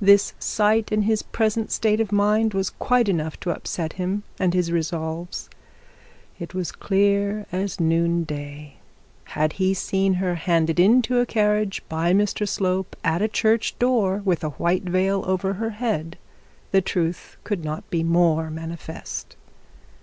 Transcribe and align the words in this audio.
The 0.00 0.16
sight 0.16 0.90
in 0.90 1.02
his 1.02 1.20
present 1.20 1.70
state 1.70 2.00
of 2.00 2.10
mind 2.10 2.54
was 2.54 2.70
quite 2.70 3.06
enough 3.06 3.38
to 3.40 3.50
upset 3.50 3.92
him 3.92 4.22
and 4.38 4.54
his 4.54 4.72
resolves. 4.72 5.50
It 6.38 6.54
was 6.54 6.72
clear 6.72 7.44
as 7.52 7.78
noonday. 7.78 8.76
Had 9.24 9.52
he 9.52 9.74
seen 9.74 10.14
her 10.14 10.36
handed 10.36 10.80
into 10.80 11.18
a 11.18 11.26
carriage 11.26 11.82
by 11.90 12.14
Mr 12.14 12.48
Slope 12.48 12.96
at 13.04 13.20
a 13.20 13.28
church 13.28 13.78
door 13.78 14.22
with 14.24 14.42
a 14.42 14.56
white 14.56 14.84
veil 14.84 15.22
over 15.26 15.52
her 15.52 15.68
head, 15.68 16.16
the 16.70 16.80
truth 16.80 17.36
could 17.44 17.62
not 17.62 17.90
be 17.90 18.02
more 18.02 18.48
manifest. 18.48 19.36